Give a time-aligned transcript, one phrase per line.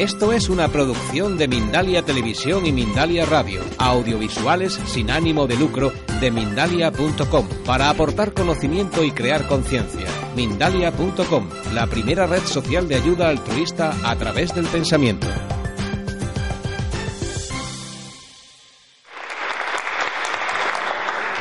[0.00, 5.92] Esto es una producción de Mindalia Televisión y Mindalia Radio, audiovisuales sin ánimo de lucro
[6.22, 10.06] de mindalia.com, para aportar conocimiento y crear conciencia.
[10.34, 15.26] Mindalia.com, la primera red social de ayuda altruista a través del pensamiento.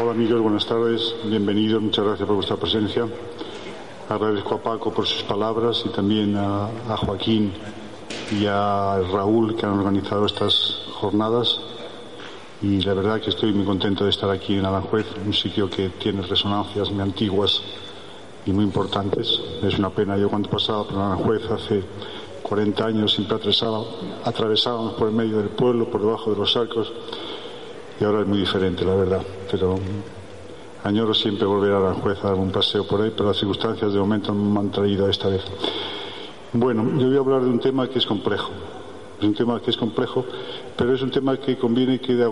[0.02, 3.08] Hola amigos, buenas tardes, bienvenidos, muchas gracias por vuestra presencia.
[4.09, 7.53] Agradezco a Paco por sus palabras y también a, a Joaquín
[8.32, 11.60] y a Raúl que han organizado estas jornadas
[12.62, 15.90] y la verdad que estoy muy contento de estar aquí en Aranjuez, un sitio que
[15.90, 17.62] tiene resonancias muy antiguas
[18.45, 19.40] y muy importantes.
[19.64, 21.84] Es una pena, yo cuando pasaba por Aranjuez hace
[22.44, 23.84] 40 años siempre atravesaba,
[24.26, 26.92] atravesábamos por el medio del pueblo, por debajo de los arcos
[28.00, 29.22] y ahora es muy diferente, la verdad.
[29.50, 29.80] Pero
[30.84, 34.00] añoro siempre volver a Aranjuez a dar un paseo por ahí, pero las circunstancias de
[34.00, 35.44] momento me han traído esta vez.
[36.52, 38.50] Bueno, yo voy a hablar de un tema que es complejo.
[39.19, 40.25] Es un tema que es complejo,
[40.75, 42.28] pero es un tema que conviene que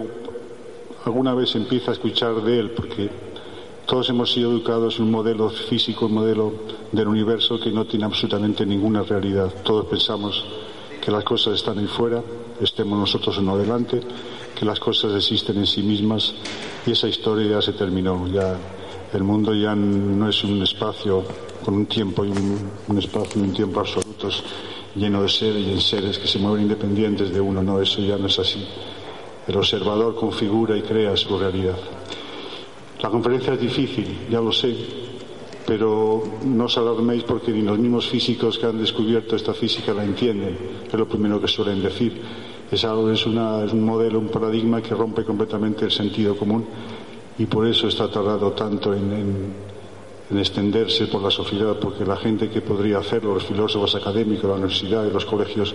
[1.05, 3.11] alguna vez empiece a escuchar de él, porque
[3.85, 6.51] todos hemos sido educados en un modelo físico, un modelo
[6.91, 9.53] del universo que no tiene absolutamente ninguna realidad.
[9.63, 10.43] Todos pensamos
[10.99, 12.23] que las cosas están ahí fuera,
[12.59, 14.01] estemos nosotros en adelante,
[14.57, 16.33] que las cosas existen en sí mismas
[16.87, 18.27] y esa historia ya se terminó.
[18.27, 18.57] Ya
[19.13, 21.23] el mundo ya no es un espacio
[21.67, 24.41] con un tiempo y un, espacio y un tiempo absolutos
[24.95, 27.61] lleno de seres y en seres que se mueven independientes de uno.
[27.61, 28.65] No, eso ya no es así.
[29.45, 31.75] El observador configura y crea su realidad.
[33.01, 34.77] La conferencia es difícil, ya lo sé,
[35.65, 40.05] pero no os alarméis porque ni los mismos físicos que han descubierto esta física la
[40.05, 42.21] entienden, es lo primero que suelen decir.
[42.71, 46.63] Es algo, es un modelo, un paradigma que rompe completamente el sentido común
[47.37, 49.66] y por eso está tardado tanto en, en,
[50.29, 54.55] en, extenderse por la sociedad, porque la gente que podría hacerlo, los filósofos académicos, la
[54.55, 55.73] universidad y los colegios,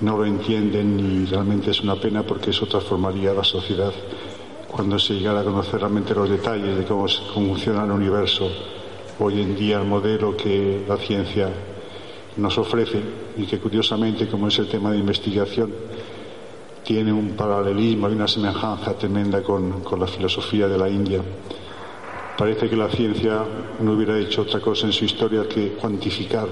[0.00, 3.92] no lo entienden y realmente es una pena porque eso transformaría la sociedad
[4.72, 8.50] cuando se llegara a conocer realmente los detalles de cómo, cómo funciona el universo.
[9.18, 11.50] Hoy en día el modelo que la ciencia
[12.36, 12.98] nos ofrece
[13.36, 15.72] y que curiosamente, como es el tema de investigación,
[16.82, 21.20] tiene un paralelismo y una semejanza tremenda con, con, la filosofía de la India.
[22.36, 23.44] Parece que la ciencia
[23.80, 26.48] no hubiera hecho otra cosa en su historia que cuantificar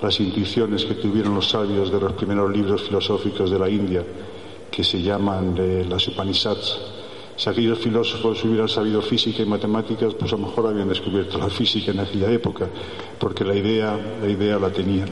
[0.00, 4.04] las intuiciones que tuvieron los sabios de los primeros libros filosóficos de la India,
[4.70, 5.54] que se llaman
[5.88, 6.80] las Upanishads.
[7.36, 11.48] Si aquellos filósofos hubieran sabido física y matemáticas, pues a lo mejor habían descubierto la
[11.48, 12.68] física en aquella época,
[13.18, 15.08] porque la idea, la idea la tenían.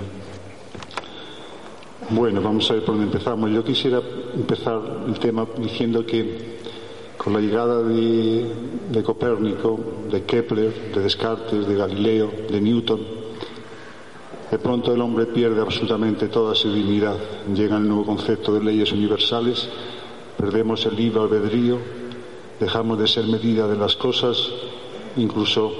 [2.10, 3.50] Bueno, vamos a ver por dónde empezamos.
[3.50, 4.00] Yo quisiera
[4.34, 6.59] empezar el tema diciendo que
[7.22, 9.78] con la llegada de, Copérnico,
[10.10, 13.00] de Kepler, de Descartes, de Galileo, de Newton,
[14.50, 17.18] de pronto el hombre pierde absolutamente toda su dignidad.
[17.54, 19.68] Llega el nuevo concepto de leyes universales,
[20.38, 21.76] perdemos el libre albedrío,
[22.58, 24.38] dejamos de ser medida de las cosas,
[25.18, 25.72] incluso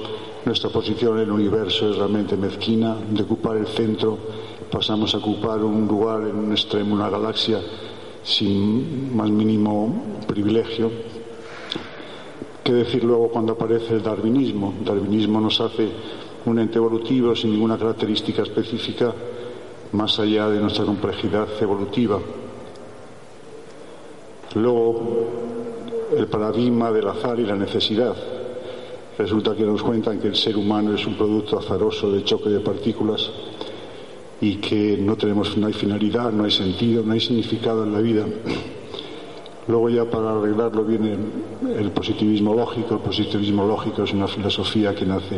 [0.45, 4.19] nuestra posición en el universo es realmente mezquina, de ocupar el centro
[4.71, 7.61] pasamos a ocupar un lugar en un extremo, una galaxia,
[8.23, 10.91] sin más mínimo privilegio.
[12.63, 14.75] ¿Qué decir luego cuando aparece el darwinismo?
[14.79, 15.89] El darwinismo nos hace
[16.45, 19.15] un ente evolutivo sin ninguna característica específica
[19.93, 22.21] más allá de nuestra complejidad evolutiva.
[24.55, 25.27] Luego,
[26.17, 28.15] el paradigma del azar y la necesidad.
[29.17, 32.61] Resulta que nos cuentan que el ser humano es un producto azaroso de choque de
[32.61, 33.31] partículas
[34.41, 38.01] y que no tenemos no hay finalidad, no hay sentido, no hay significado en la
[38.01, 38.27] vida.
[39.71, 41.17] Luego ya para arreglarlo viene
[41.79, 42.97] el positivismo lógico.
[42.97, 45.37] El positivismo lógico es una filosofía que nace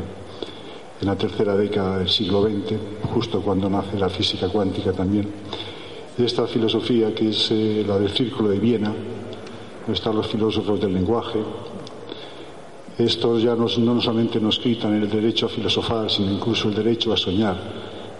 [1.01, 2.77] en la tercera década del siglo XX,
[3.13, 5.29] justo cuando nace la física cuántica también.
[6.17, 8.93] Esta filosofía que es eh, la del Círculo de Viena,
[9.93, 11.41] están los filósofos del lenguaje.
[12.97, 17.13] Estos ya nos, no solamente nos quitan el derecho a filosofar, sino incluso el derecho
[17.13, 17.57] a soñar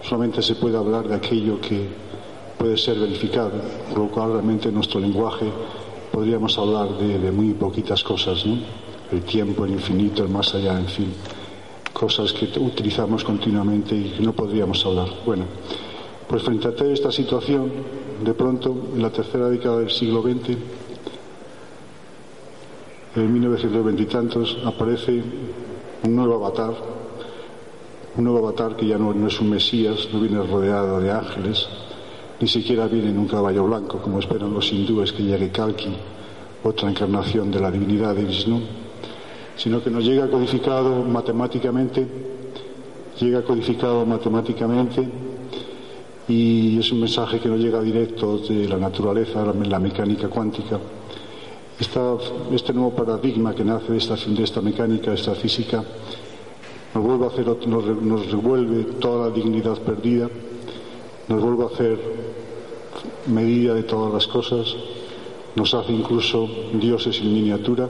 [0.03, 1.87] solamente se puede hablar de aquello que
[2.57, 3.51] puede ser verificado,
[3.89, 5.45] por lo cual realmente en nuestro lenguaje
[6.13, 8.59] podríamos hablar de, muy poquitas cosas, ¿no?
[9.11, 11.11] El tiempo, el infinito, el más allá, en fin,
[11.91, 15.07] cosas que utilizamos continuamente y que no podríamos hablar.
[15.25, 15.45] Bueno,
[16.27, 17.71] Pues frente a toda esta situación,
[18.23, 20.55] de pronto, en la tercera década del siglo XX,
[23.15, 25.21] en 1920 y tantos, aparece
[26.03, 26.73] un nuevo avatar,
[28.17, 31.67] un nuevo avatar que ya no, es un Mesías, no viene rodeado de ángeles,
[32.43, 35.95] ni siquiera viene en un caballo blanco, como esperan los hindúes que llegue Kalki,
[36.61, 38.59] otra encarnación de la divinidad de Vishnu,
[39.55, 42.05] sino que nos llega codificado matemáticamente,
[43.17, 45.07] llega codificado matemáticamente
[46.27, 50.77] y es un mensaje que nos llega directo de la naturaleza, la, mecánica cuántica.
[51.79, 55.81] este nuevo paradigma que nace de esta, de esta mecánica, de esta física,
[56.93, 60.29] nos vuelve a hacer, nos, nos revuelve toda la dignidad perdida,
[61.29, 62.22] nos vuelve a hacer
[63.27, 64.75] medida de todas las cosas,
[65.55, 67.89] nos hace incluso dioses en miniatura,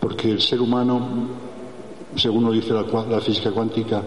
[0.00, 1.28] porque el ser humano,
[2.16, 4.02] según nos dice la física cuántica,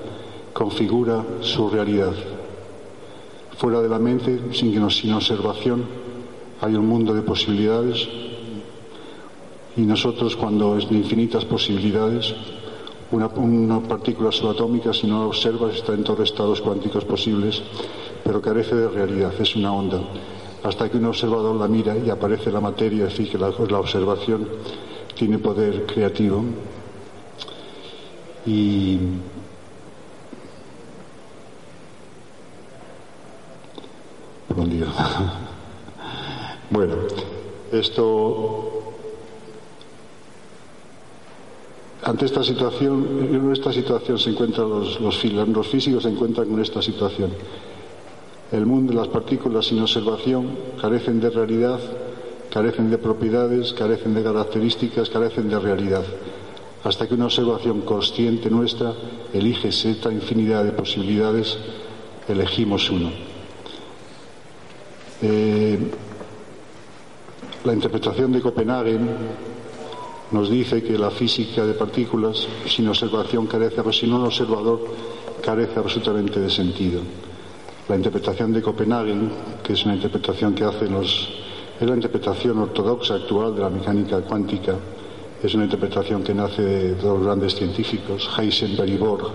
[0.54, 2.14] configura su realidad.
[3.58, 5.86] Fuera de la mente, sin, que sin observación,
[6.62, 8.08] hay un mundo de posibilidades
[9.76, 12.34] y nosotros cuando es de infinitas posibilidades,
[13.12, 17.62] una, partícula subatómica si no la observas está en todos los estados cuánticos posibles,
[18.28, 20.02] pero carece de realidad, es una onda.
[20.62, 24.46] Hasta que un observador la mira y aparece la materia, decir, que la, observación
[25.16, 26.44] tiene poder creativo.
[28.46, 29.00] Y
[36.70, 36.96] Bueno,
[37.72, 38.74] esto.
[42.04, 46.60] Ante esta situación, en esta situación se encuentran los, los, los físicos se encuentran con
[46.60, 47.32] esta situación.
[48.52, 50.50] El mundo, las partículas sin observación
[50.80, 51.80] carecen de realidad,
[52.50, 56.04] carecen de propiedades, carecen de características, carecen de realidad.
[56.84, 58.94] Hasta que una observación consciente nuestra
[59.34, 61.58] elige esta infinidad de posibilidades,
[62.30, 63.12] elegimos uno.
[65.22, 65.78] Eh,
[67.66, 68.98] la interpretación de Copenhague
[70.32, 74.80] nos dice que la física de partículas sin observación carece, sin un observador,
[75.44, 77.02] carece absolutamente de sentido.
[77.90, 79.16] La interpretación de Copenhague,
[79.64, 81.30] que es una interpretación que hacen los.
[81.80, 84.76] es la interpretación ortodoxa actual de la mecánica cuántica,
[85.42, 89.32] es una interpretación que nace de dos grandes científicos, Heisenberg y Bohr,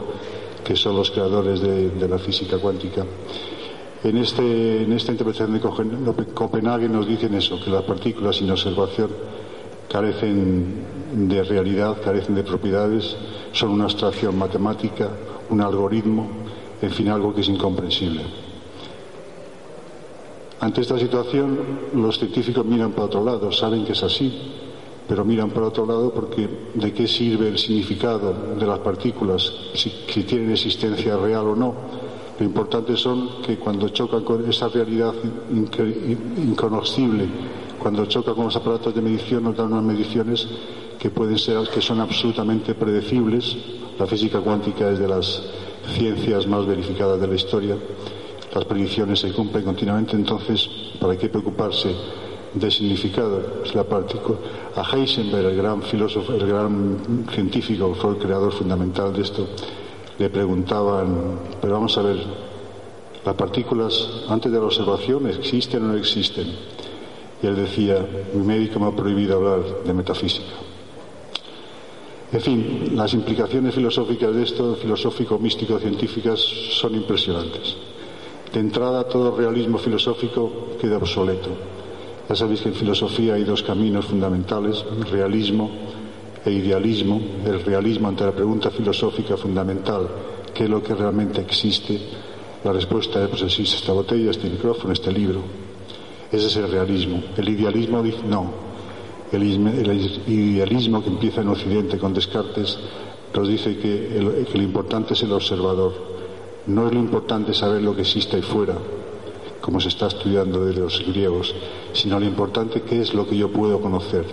[0.62, 3.06] que son los creadores de la física cuántica.
[4.04, 9.10] En, este, en esta interpretación de Copenhague nos dicen eso, que las partículas sin observación
[9.88, 10.74] carecen
[11.28, 13.16] de realidad, carecen de propiedades,
[13.52, 15.08] son una abstracción matemática,
[15.50, 16.41] un algoritmo,
[16.82, 18.22] en fin, algo que es incomprensible.
[20.60, 21.58] Ante esta situación,
[21.94, 24.32] los científicos miran para otro lado, saben que es así,
[25.08, 29.90] pero miran para otro lado porque de qué sirve el significado de las partículas, si,
[30.08, 31.74] si tienen existencia real o no,
[32.38, 35.14] lo importante son que cuando chocan con esa realidad
[36.36, 37.26] inconocible,
[37.78, 40.48] cuando chocan con los aparatos de medición, nos dan unas mediciones
[40.98, 43.56] que pueden ser, que son absolutamente predecibles.
[43.98, 45.42] La física cuántica es de las
[45.96, 47.76] ciencias más verificadas de la historia.
[48.54, 50.68] Las predicciones se cumplen continuamente, entonces,
[51.00, 51.94] ¿para qué preocuparse
[52.54, 53.62] del significado?
[53.74, 53.86] La
[54.76, 59.46] a Heisenberg, el gran filósofo, el gran científico, fue el creador fundamental de esto
[60.18, 62.18] le preguntaban, pero vamos a ver,
[63.24, 66.46] las partículas antes de la observación existen o no existen.
[67.42, 70.52] Y él decía, mi médico me ha prohibido hablar de metafísica.
[72.32, 77.76] En fin, las implicaciones filosóficas de esto, filosófico, místico, científicas, son impresionantes.
[78.50, 81.50] De entrada, todo realismo filosófico queda obsoleto.
[82.28, 85.70] Ya sabéis que en filosofía hay dos caminos fundamentales, realismo
[86.44, 90.08] e idealismo, el realismo ante la pregunta filosófica fundamental,
[90.54, 92.00] ¿qué es lo que realmente existe?
[92.64, 95.42] La respuesta es, pues existe esta botella, este micrófono, este libro.
[96.30, 97.22] Ese es el realismo.
[97.36, 98.61] El idealismo dice, no.
[99.32, 99.42] El,
[100.26, 102.78] idealismo que empieza en Occidente con Descartes
[103.34, 105.94] nos dice que, que lo importante es el observador.
[106.66, 108.76] No es lo importante saber lo que existe ahí fuera,
[109.60, 111.54] como se está estudiando de los griegos,
[111.94, 114.26] sino lo importante que es lo que yo puedo conocer.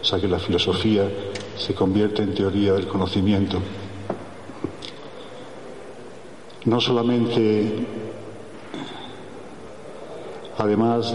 [0.00, 1.08] O sea que la filosofía
[1.56, 3.58] se convierte en teoría del conocimiento.
[6.64, 7.86] No solamente,
[10.58, 11.14] además,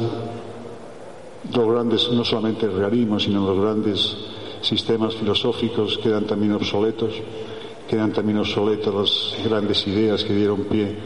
[1.54, 4.18] los grandes, no solamente el realismo, sino los grandes
[4.62, 7.14] sistemas filosóficos quedan también obsoletos,
[7.88, 10.98] quedan también obsoletos las grandes ideas que dieron pie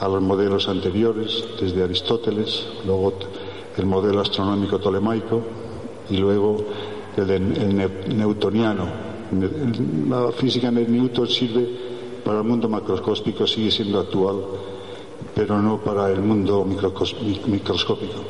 [0.00, 3.14] a los modelos anteriores, desde Aristóteles, luego
[3.76, 5.42] el modelo astronómico tolemaico
[6.08, 6.64] y luego
[7.16, 9.10] el, newtoniano.
[10.08, 11.68] La física de Newton sirve
[12.24, 14.36] para el mundo macroscópico, sigue siendo actual,
[15.34, 18.20] pero no para el mundo microscópico.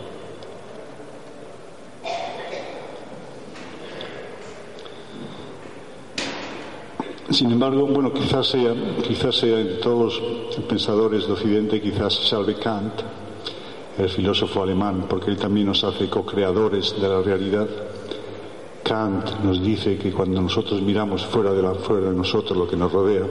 [7.30, 8.74] Sin embargo, bueno, quizás sea,
[9.06, 12.92] quizás sea en todos los pensadores de Occidente, quizás salve Kant,
[13.98, 17.68] el filósofo alemán, porque él también nos hace co-creadores de la realidad.
[18.82, 22.76] Kant nos dice que cuando nosotros miramos fuera de, la, fuera de nosotros lo que
[22.76, 23.26] nos rodea,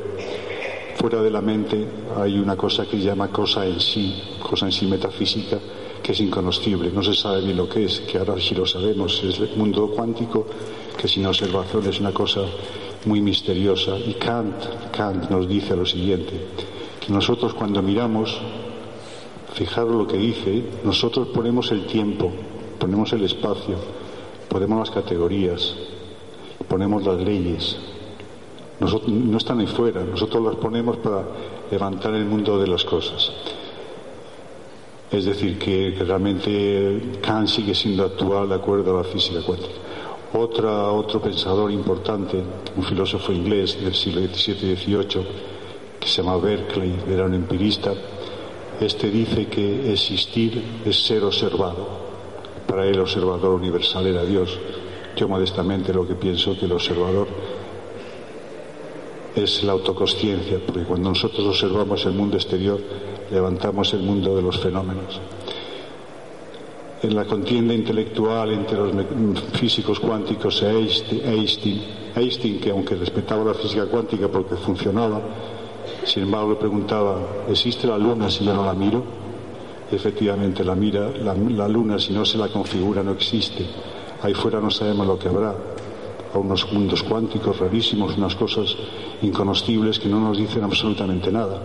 [0.95, 4.87] fuera de la mente hay una cosa que llama cosa en sí, cosa en sí
[4.87, 5.59] metafísica,
[6.01, 9.21] que es inconocible, no se sabe bien lo que es, que ahora sí lo sabemos,
[9.25, 10.45] es el mundo cuántico,
[10.97, 12.41] que sin observación es una cosa
[13.05, 13.97] muy misteriosa.
[13.97, 14.55] Y Kant,
[14.91, 16.33] Kant nos dice lo siguiente,
[16.99, 18.39] que nosotros cuando miramos
[19.53, 22.31] Fijaros lo que dice, nosotros ponemos el tiempo,
[22.79, 23.75] ponemos el espacio,
[24.47, 25.75] ponemos las categorías,
[26.67, 27.77] ponemos las leyes.
[28.79, 31.23] no están ahí fuera, nosotros las ponemos para
[31.71, 33.31] levantar el mundo de las cosas.
[35.11, 39.88] Es decir, que, realmente Kant sigue siendo actual de acuerdo a la física cuántica.
[40.33, 42.41] Otra, otro pensador importante,
[42.75, 45.25] un filósofo inglés del siglo XVII y XVIII,
[45.99, 47.93] que se llama Berkeley, era un empirista,
[48.79, 51.87] este dice que existir es ser observado.
[52.67, 54.57] Para él el observador universal era Dios.
[55.15, 57.27] Yo modestamente lo que pienso que el observador
[59.35, 62.79] es la autoconsciencia, porque cuando nosotros observamos el mundo exterior,
[63.31, 65.19] levantamos el mundo de los fenómenos.
[67.01, 71.81] En la contienda intelectual entre los físicos cuánticos e Einstein,
[72.15, 75.21] Einstein, que aunque respetaba la física cuántica porque funcionaba,
[76.03, 79.19] sin embargo, le preguntaba, ¿existe la luna si yo no la miro?
[79.91, 83.65] efectivamente, la, mira, la, luna, si no se la configura, no existe.
[84.21, 85.55] Ahí fuera no sabemos lo que habrá.
[86.33, 88.75] A unos mundos cuánticos rarísimos, unas cosas
[89.21, 91.63] inconocibles que no nos dicen absolutamente nada.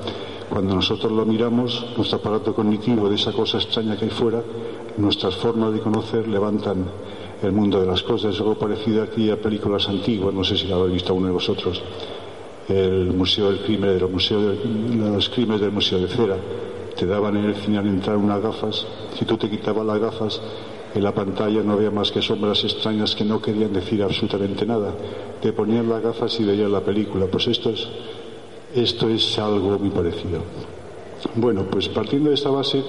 [0.48, 4.42] Cuando nosotros lo miramos, nuestro aparato cognitivo de esa cosa extraña que hay fuera,
[4.96, 6.86] nuestras formas de conocer levantan
[7.42, 8.34] el mundo de las cosas.
[8.34, 11.82] Es algo parecido a películas antiguas, no sé si la habéis visto uno de vosotros
[12.68, 16.36] el Museo del Crimen, del museo los crímenes del Museo de Cera.
[16.96, 18.86] Te daban en el cine al entrar unas gafas.
[19.18, 20.40] Si tú te quitabas las gafas,
[20.94, 24.94] en la pantalla no había más que sombras extrañas que no querían decir absolutamente nada.
[25.42, 27.26] Te ponían las gafas y veías la película.
[27.26, 27.88] Pues esto es,
[28.74, 30.40] esto es algo muy parecido.
[31.34, 32.82] Bueno, pues partiendo de esta base,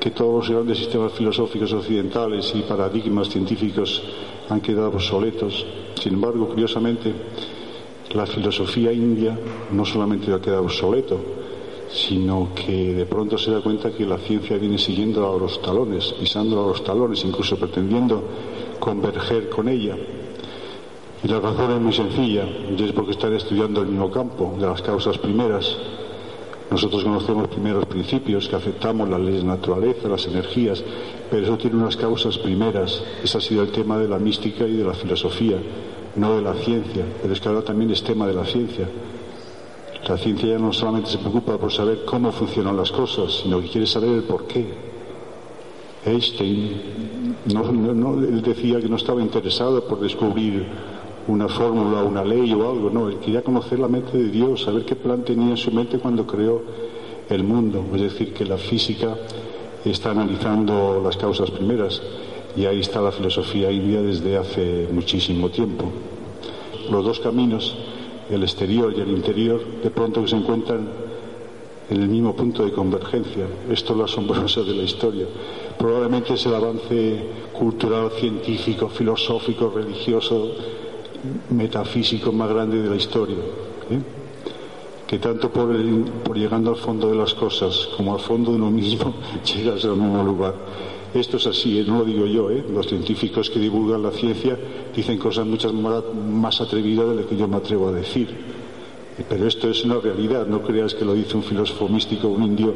[0.00, 4.02] que todos los grandes sistemas filosóficos occidentales y paradigmas científicos
[4.48, 5.66] han quedado obsoletos,
[6.00, 7.12] sin embargo, curiosamente,
[8.14, 9.38] la filosofía india
[9.70, 11.20] no solamente ha quedado obsoleto,
[11.92, 16.14] sino que de pronto se da cuenta que la ciencia viene siguiendo a los talones,
[16.18, 18.22] pisando a los talones, incluso pretendiendo
[18.78, 19.96] converger con ella.
[21.22, 24.66] Y la razón es muy sencilla, y es porque están estudiando el mismo campo de
[24.66, 25.76] las causas primeras.
[26.70, 30.82] Nosotros conocemos primeros principios que aceptamos las leyes de naturaleza, las energías,
[31.30, 33.02] pero eso tiene unas causas primeras.
[33.22, 35.56] Ese ha sido el tema de la mística y de la filosofía
[36.16, 38.88] no de la ciencia, pero es que ahora también es tema de la ciencia.
[40.08, 43.68] La ciencia ya no solamente se preocupa por saber cómo funcionan las cosas, sino que
[43.68, 44.90] quiere saber el por qué.
[46.04, 50.66] Einstein no, él decía que no estaba interesado por descubrir
[51.30, 54.84] una fórmula, una ley o algo, no, él quería conocer la mente de Dios, saber
[54.84, 56.62] qué plan tenía en su mente cuando creó
[57.28, 57.84] el mundo.
[57.94, 59.16] Es decir, que la física
[59.84, 62.02] está analizando las causas primeras
[62.56, 65.84] y ahí está la filosofía india desde hace muchísimo tiempo.
[66.90, 67.76] Los dos caminos,
[68.28, 70.88] el exterior y el interior, de pronto se encuentran
[71.90, 73.46] en el mismo punto de convergencia.
[73.70, 75.26] Esto es lo asombroso de la historia.
[75.78, 77.22] Probablemente es el avance
[77.52, 80.50] cultural, científico, filosófico, religioso,
[81.50, 83.36] metafísico más grande de la historia.
[83.90, 84.00] ¿eh?
[85.06, 85.74] Que tanto por,
[86.36, 90.22] llegando al fondo de las cosas como al fondo de uno mismo llegas al mismo
[90.22, 90.54] lugar.
[91.12, 91.84] Esto es así, ¿eh?
[91.86, 92.64] no lo digo yo, ¿eh?
[92.72, 94.56] los científicos que divulgan la ciencia
[94.94, 98.28] dicen cosas muchas más atrevidas de lo que yo me atrevo a decir.
[99.28, 102.74] Pero esto es una realidad, no creas que lo dice un filósofo místico, un indio,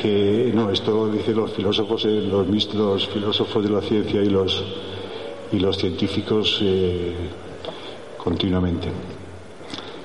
[0.00, 4.64] que no, esto lo dicen los filósofos, eh, los, filósofos de la ciencia y los,
[5.52, 6.60] y los científicos
[8.26, 8.88] continuamente.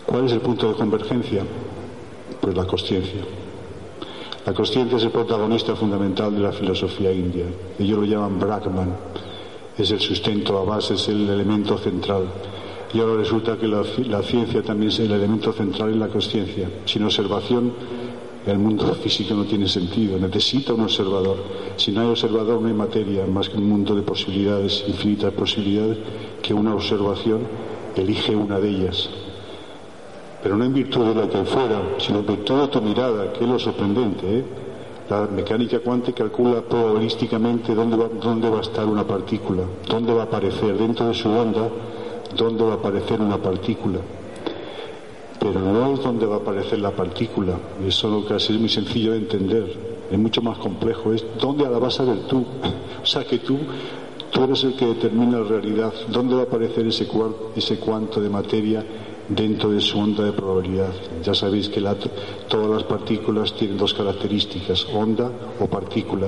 [0.06, 1.42] ¿Cuál es el punto de convergencia?
[2.40, 3.22] Pues la conciencia.
[4.46, 7.46] La consciencia es el protagonista fundamental de la filosofía india.
[7.80, 8.96] Ellos lo llaman Brahman.
[9.76, 12.26] Es el sustento, la base, es el elemento central.
[12.94, 16.70] Y ahora resulta que la, ciencia también es el elemento central en la conciencia.
[16.86, 17.74] Sin observación,
[18.46, 20.20] el mundo físico no tiene sentido.
[20.20, 21.38] Necesita un observador.
[21.76, 25.98] Si no hay observador, no hay materia, más que un mundo de posibilidades, infinitas posibilidades,
[26.44, 29.10] que una observación elige una de ellas
[30.42, 33.50] pero no en virtud de lo que fuera, sino en virtud tu mirada, que es
[33.50, 34.40] lo sorprendente.
[34.40, 34.44] ¿eh?
[35.10, 40.22] La mecánica cuántica calcula probabilísticamente dónde va, dónde va a estar una partícula, dónde va
[40.22, 41.68] a aparecer dentro de su onda,
[42.36, 44.00] dónde va a aparecer una partícula.
[45.40, 47.54] Pero no es dónde va a aparecer la partícula,
[47.86, 49.76] eso lo que es muy sencillo de entender,
[50.10, 52.46] es mucho más complejo, es dónde la vas a tú.
[53.02, 53.58] O sea que tú,
[54.32, 57.08] tú eres el que determina la realidad, dónde va a aparecer ese,
[57.56, 58.84] ese cuanto de materia
[59.28, 60.92] dentro de su onda de probabilidad.
[61.24, 61.82] Ya sabéis que
[62.48, 66.28] todas las partículas tienen dos características, onda o partícula.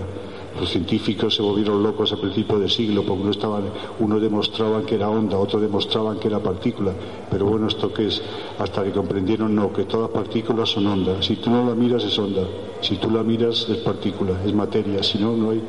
[0.59, 3.63] Los científicos se volvieron locos a principios de siglo porque uno estaban,
[3.99, 6.93] unos demostraban que era onda, otros demostraban que era partícula.
[7.29, 8.21] Pero bueno, ¿esto qué es?
[8.59, 11.21] Hasta que comprendieron no, que todas partículas son onda.
[11.23, 12.43] Si tú no la miras es onda,
[12.81, 15.61] si tú la miras es partícula, es materia, si no, no hay.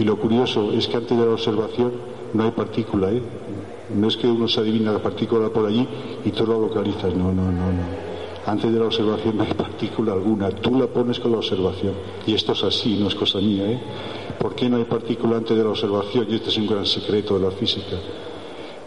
[0.00, 1.92] Y lo curioso es que antes de la observación
[2.32, 3.20] no hay partícula, ¿eh?
[3.94, 5.86] No es que uno se adivina la partícula por allí
[6.24, 7.14] y tú la localizas.
[7.14, 8.10] No, no, no, no.
[8.46, 10.48] Antes de la observación no hay partícula alguna.
[10.48, 11.92] Tú la pones con la observación.
[12.26, 13.72] Y esto es así, no es cosa mía.
[13.72, 13.80] ¿eh?
[14.38, 16.26] ¿Por qué no hay partícula antes de la observación?
[16.30, 17.96] Y este es un gran secreto de la física.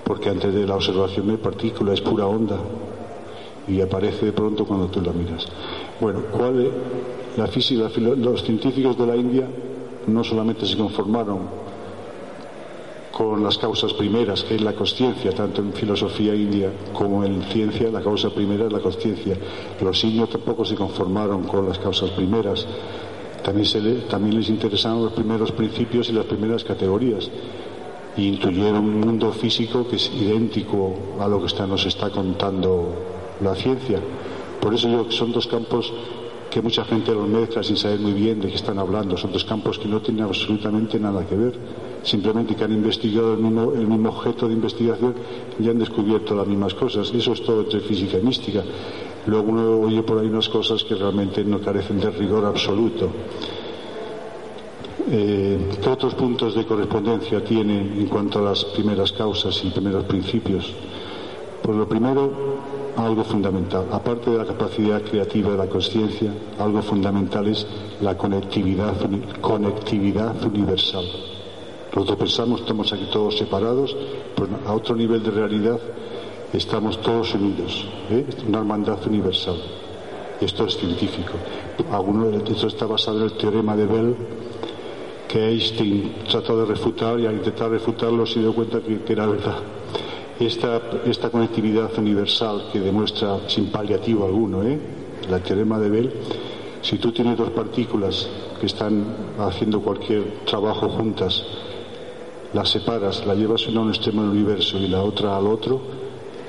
[0.03, 2.57] Porque antes de la observación no hay partícula, es pura onda.
[3.67, 5.45] Y aparece de pronto cuando tú la miras.
[6.01, 7.37] Bueno, ¿cuál es?
[7.37, 9.47] La física, los científicos de la India
[10.07, 11.63] no solamente se conformaron
[13.13, 17.91] con las causas primeras, que es la conciencia, tanto en filosofía india como en ciencia,
[17.91, 19.37] la causa primera es la conciencia.
[19.79, 22.65] Los indios tampoco se conformaron con las causas primeras.
[23.43, 27.29] También, les interesaron los primeros principios y las primeras categorías.
[28.17, 32.95] Y intuyeron un mundo físico que es idéntico a lo que está, nos está contando
[33.41, 33.99] la ciencia.
[34.59, 35.93] Por eso yo son dos campos
[36.53, 39.17] que mucha gente los mezcla sin saber muy bien de qué están hablando.
[39.17, 41.53] Son dos campos que no tienen absolutamente nada que ver.
[42.03, 43.39] Simplemente que han investigado el
[43.87, 45.15] mismo, objeto de investigación
[45.59, 47.11] y han descubierto las mismas cosas.
[47.11, 48.61] Eso es todo entre física y mística.
[49.25, 53.09] Luego uno oye por ahí unas cosas que realmente no carecen de rigor absoluto.
[55.09, 60.03] Eh, ¿Qué otros puntos de correspondencia tiene en cuanto a las primeras causas y primeros
[60.03, 60.71] principios?
[61.63, 62.52] Pues lo primero,
[62.97, 63.87] algo fundamental.
[63.91, 67.65] Aparte de la capacidad creativa de la conciencia, algo fundamental es
[68.01, 68.93] la conectividad,
[69.41, 71.05] conectividad universal.
[71.93, 73.95] Nosotros pensamos, estamos aquí todos separados,
[74.35, 75.79] pero a otro nivel de realidad
[76.51, 77.87] estamos todos unidos.
[78.09, 78.25] ¿eh?
[78.47, 79.55] Una hermandad universal.
[80.41, 81.33] Esto es científico.
[81.91, 84.15] Alguno de esto está basado en el teorema de Bell,
[85.27, 89.57] que Einstein trató de refutar y al intentar refutarlo se dio cuenta que era verdad
[90.45, 94.79] esta, conectividad universal que demuestra sin paliativo alguno, ¿eh?
[95.29, 96.13] el teorema de Bell,
[96.81, 98.27] si tú tienes dos partículas
[98.59, 99.05] que están
[99.39, 101.43] haciendo cualquier trabajo juntas,
[102.53, 105.81] las separas, la llevas una a un extremo del universo y la otra al otro,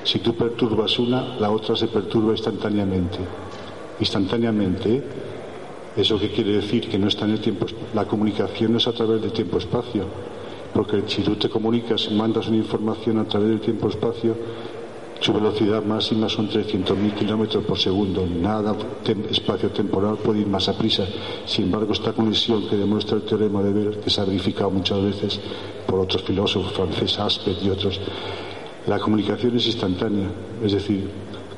[0.03, 3.17] si tú perturbas una, la otra se perturba instantáneamente.
[3.99, 5.03] Instantáneamente, ¿eh?
[5.97, 6.89] ¿Eso qué quiere decir?
[6.89, 7.65] Que no está en el tiempo.
[7.93, 10.03] La comunicación es a través del tiempo-espacio
[10.75, 14.35] porque si tú te comunicas y mandas una información a través del tiempo-espacio,
[15.21, 18.27] su velocidad máxima son 300.000 kilómetros por segundo.
[18.27, 18.75] Nada
[19.31, 21.07] espacio temporal puede ir más a prisa.
[21.45, 25.01] Sin embargo, esta conexión que demuestra el teorema de Bell, que se ha verificado muchas
[25.01, 25.39] veces
[25.87, 27.97] por otros filósofos franceses, Aspect y otros,
[28.85, 30.27] la comunicación es instantánea.
[30.61, 31.09] Es decir,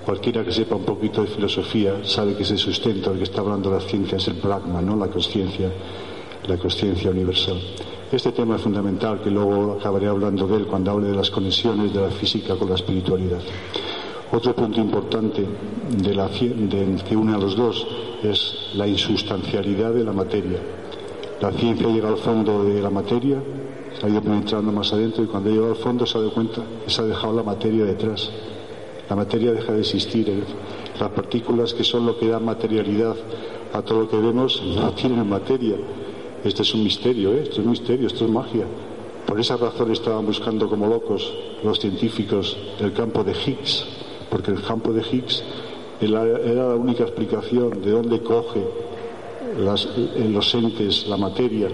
[0.05, 3.71] cualquiera que sepa un poquito de filosofía sabe que ese sustento al que está hablando
[3.71, 5.71] la ciencia es el pragma, no la conciencia,
[6.45, 7.59] la conciencia universal.
[8.09, 11.93] Este tema es fundamental, que luego acabaré hablando de él cuando hable de las conexiones
[11.93, 13.39] de la física con la espiritualidad.
[14.31, 15.45] Otro punto importante
[15.89, 17.85] de la, que une a los dos
[18.23, 20.57] es la insustancialidad de la materia.
[21.41, 23.43] La ciencia llega al fondo de la materia,
[24.01, 26.89] ha ido penetrando más adentro y cuando llega al fondo se ha dado cuenta que
[26.89, 28.31] se ha dejado la materia detrás.
[29.09, 30.45] La materia deja de existir.
[30.97, 33.17] Las partículas que son lo que da materialidad
[33.73, 35.75] a todo lo que vemos no tienen materia
[36.47, 37.41] este es un misterio, ¿eh?
[37.43, 38.65] esto es un misterio, esto es magia.
[39.25, 41.33] Por esa razón estaban buscando como locos
[41.63, 43.85] los científicos el campo de Higgs,
[44.29, 45.43] porque el campo de Higgs
[45.99, 48.63] era la única explicación de dónde coge
[50.15, 51.69] en los entes la materia.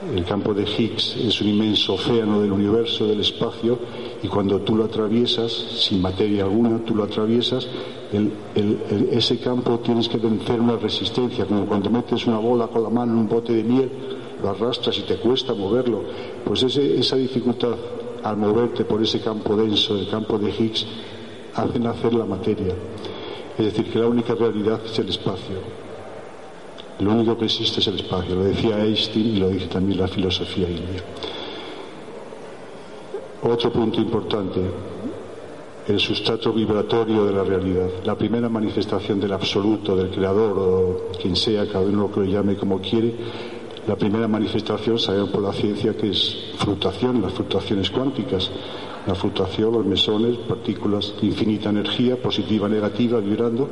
[0.00, 3.78] El campo de Higgs es un inmenso océano del universo, del espacio,
[4.22, 7.68] y cuando tú lo atraviesas, sin materia alguna, tú lo atraviesas,
[9.10, 13.12] ese campo tienes que vencer una resistencia, como cuando metes una bola con la mano
[13.12, 13.90] en un bote de miel,
[14.42, 16.02] lo arrastras y te cuesta moverlo.
[16.46, 17.74] Pues esa dificultad
[18.22, 20.86] al moverte por ese campo denso, el campo de Higgs,
[21.54, 22.74] hace nacer la materia.
[23.58, 25.89] Es decir, que la única realidad es el espacio.
[27.00, 28.34] Lo único que existe es el espacio.
[28.34, 31.02] Lo decía Einstein y lo dice también la filosofía india.
[33.42, 34.60] Otro punto importante,
[35.88, 41.34] el sustrato vibratorio de la realidad, la primera manifestación del absoluto, del creador o quien
[41.34, 43.14] sea, cada uno lo llame como quiere,
[43.86, 48.50] la primera manifestación sabemos por la ciencia que es fluctuación, las fluctuaciones cuánticas,
[49.06, 53.68] la fluctuación, los mesones, partículas infinita energía, positiva, negativa, vibrando,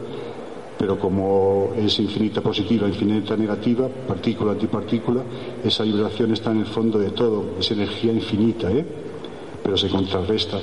[0.79, 5.23] pero como es infinita positiva, infinita negativa, partícula, antipartícula,
[5.65, 8.87] esa vibración está en el fondo de todo, es energía infinita, ¿eh?
[9.63, 10.59] pero se contrarresta.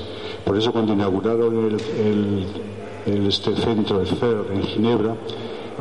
[0.45, 5.15] Por eso cuando inauguraron el, este centro, el CER, en Ginebra,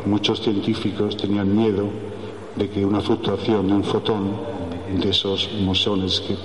[0.07, 1.89] muchos científicos tenían miedo
[2.57, 4.33] de que una fluctuación de un fotón
[5.01, 6.37] de esos mosones que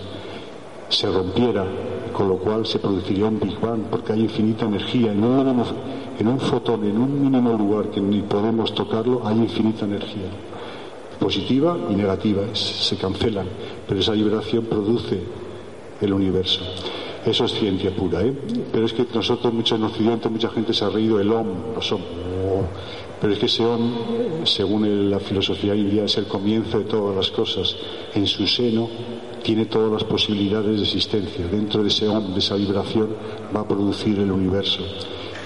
[0.90, 1.66] se rompiera,
[2.14, 5.12] con lo cual se produciría un Big Bang, porque hay infinita energía.
[5.12, 5.64] En un,
[6.20, 10.30] en un fotón, en un mínimo lugar que ni podemos tocarlo, hay infinita energía.
[11.18, 13.48] Positiva y negativa, se cancelan,
[13.88, 15.22] pero esa vibración produce
[16.02, 16.62] el universo.
[17.26, 18.34] Eso es ciencia pura, ¿eh?
[18.72, 21.92] Pero es que nosotros, muchos en Occidente, mucha gente se ha reído el OM, los
[21.92, 22.02] OM.
[23.20, 27.30] Pero es que ese OM, según la filosofía india, es el comienzo de todas las
[27.32, 27.76] cosas.
[28.16, 28.90] En su seno
[29.44, 31.46] tiene todas las posibilidades de existencia.
[31.48, 33.10] Dentro de ese OM, de esa vibración,
[33.54, 34.84] va a producir el universo.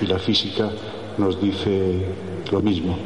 [0.04, 0.70] Y la física
[1.18, 2.06] nos dice
[2.52, 2.98] lo mismo.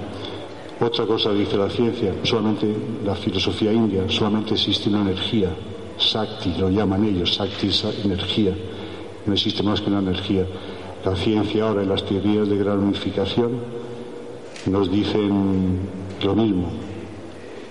[0.81, 5.49] Otra cosa dice la ciencia, solamente la filosofía india, solamente existe una energía,
[5.99, 8.55] Sakti, lo llaman ellos, Sakti es energía,
[9.27, 10.47] no existe más que una energía.
[11.05, 13.59] La ciencia ahora en las teorías de gran unificación
[14.65, 15.79] nos dicen
[16.23, 16.67] lo mismo,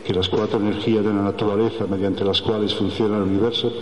[0.06, 3.72] que las cuatro energías de la naturaleza mediante las cuales funciona el universo,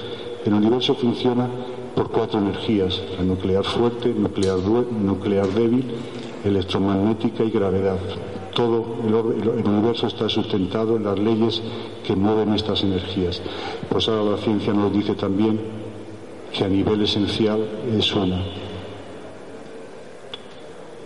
[0.46, 1.48] el universo funciona
[1.94, 5.84] por cuatro energías, la nuclear fuerte, nuclear, nuclear débil,
[6.44, 7.98] electromagnética y gravedad
[8.54, 11.60] todo el, universo está sustentado en las leyes
[12.06, 13.42] que mueven estas energías.
[13.90, 15.60] Pues ahora la ciencia nos dice también
[16.56, 18.42] que a nivel esencial es una.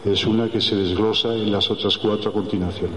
[0.04, 2.90] Es una que se desglosa en las otras cuatro a continuación.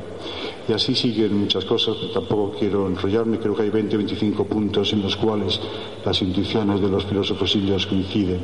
[0.68, 5.02] Y así siguen muchas cosas, tampoco quiero enrollarme, creo que hay 20 25 puntos en
[5.02, 5.60] los cuales
[6.06, 8.42] las intuiciones de los filósofos indios coinciden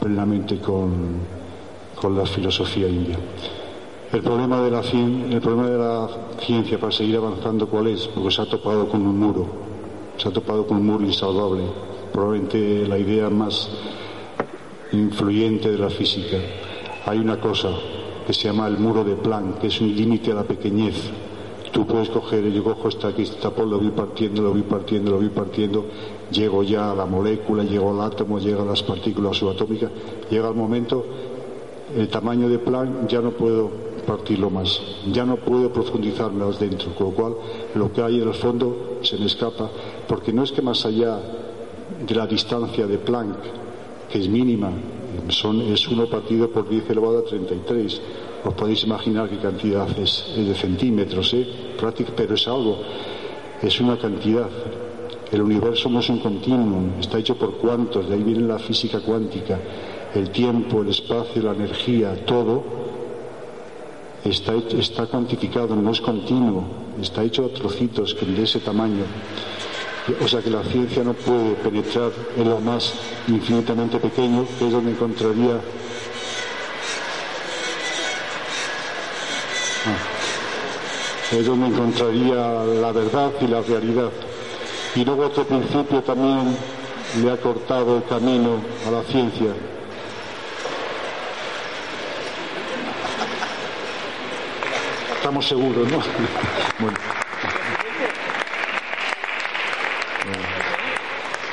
[0.00, 0.92] plenamente con,
[1.94, 3.18] con la filosofía india.
[4.12, 8.08] El problema, de la, el problema de la ciencia para seguir avanzando, ¿cuál es?
[8.08, 9.46] Porque se ha topado con un muro,
[10.18, 11.62] se ha topado con un muro insalvable,
[12.12, 13.70] probablemente la idea más
[14.92, 16.36] influyente de la física.
[17.06, 17.70] Hay una cosa
[18.26, 21.10] que se llama el muro de Planck, que es un límite a la pequeñez.
[21.72, 25.10] Tú puedes coger, yo cojo esta aquí, este tapón, lo voy partiendo, lo voy partiendo,
[25.12, 25.86] lo voy partiendo,
[26.30, 29.90] llego ya a la molécula, llego al átomo, llego a las partículas subatómicas,
[30.30, 31.04] llega el momento,
[31.96, 33.70] el tamaño de Planck ya no puedo
[34.06, 34.80] partirlo más.
[35.12, 37.34] Ya no puedo profundizar más dentro, con lo cual
[37.74, 39.70] lo que hay en el fondo se me escapa,
[40.06, 41.18] porque no es que más allá
[42.06, 43.38] de la distancia de Planck,
[44.10, 44.70] que es mínima,
[45.28, 48.00] son, es uno partido por 10 elevado a 33.
[48.44, 51.46] Os podéis imaginar qué cantidad es, de centímetros, ¿eh?
[52.16, 52.78] pero es algo,
[53.62, 54.50] es una cantidad.
[55.30, 59.00] El universo no es un continuum, está hecho por cuantos, de ahí viene la física
[59.00, 59.58] cuántica.
[60.14, 62.62] El tiempo, el espacio, la energía, todo
[64.24, 66.64] está, está cuantificado, no es continuo,
[67.00, 69.04] está hecho a trocitos de ese tamaño.
[70.20, 72.92] O sea que la ciencia no puede penetrar en lo más
[73.28, 75.60] infinitamente pequeño, que es donde encontraría
[81.32, 84.10] es donde encontraría la verdad y la realidad.
[84.94, 86.56] Y luego otro principio también
[87.22, 89.52] le ha cortado el camino a la ciencia,
[95.16, 95.98] estamos seguros, ¿no?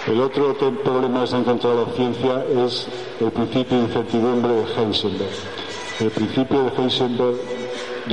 [0.08, 2.88] El otro problema que se ha encontrado la ciencia es
[3.22, 5.30] el principio de incertidumbre de Heisenberg.
[6.00, 7.36] El principio de Heisenberg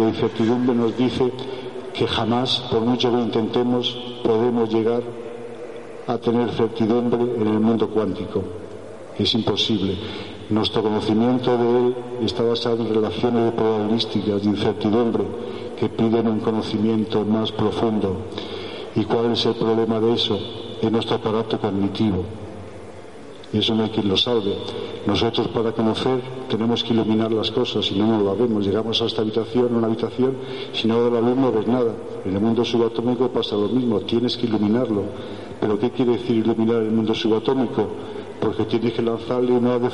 [0.03, 1.33] de incertidumbre nos dice
[1.93, 5.03] que jamás, por mucho que intentemos, podemos llegar
[6.07, 8.43] a tener certidumbre en el mundo cuántico.
[9.19, 9.97] Es imposible.
[10.51, 15.25] Nuestro conocimiento de él está basado en relaciones probabilísticas de incertidumbre
[15.79, 18.17] que piden un conocimiento más profundo.
[18.95, 20.39] ¿Y cuál es el problema de eso?
[20.81, 22.25] Es nuestro aparato cognitivo.
[23.53, 24.57] Y eso no hay quien lo salve.
[25.07, 28.67] Nosotros para conocer tenemos que iluminar las cosas, si no, no lo vemos.
[28.67, 30.37] Llegamos a esta habitación, una habitación,
[30.73, 31.93] si no da la luz no ves nada.
[32.25, 35.05] En el mundo subatómico pasa lo mismo, tienes que iluminarlo.
[35.61, 37.89] ¿Pero qué quiere decir iluminar el mundo subatómico?
[38.41, 39.91] porque tiene que lanzarle una de,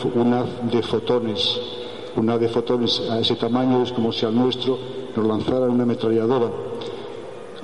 [0.71, 1.61] de fotones,
[2.17, 4.79] una de fotones a ese tamaño, es como si al nuestro
[5.17, 6.51] nos lanzara una ametralladora.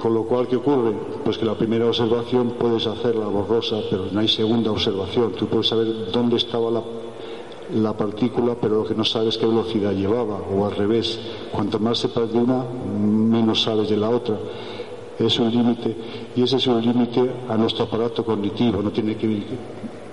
[0.01, 0.93] Con lo cual, ¿qué ocurre?
[1.25, 5.33] Pues que la primera observación puedes hacerla borrosa, pero no hay segunda observación.
[5.33, 6.83] Tú puedes saber dónde estaba la,
[7.75, 11.19] la partícula, pero lo que no sabes qué velocidad llevaba, o al revés.
[11.51, 14.39] Cuanto más sepas de una, menos sabes de la otra.
[15.19, 15.97] Es un límite,
[16.37, 19.43] y ese es un límite a nuestro aparato cognitivo, no tiene que,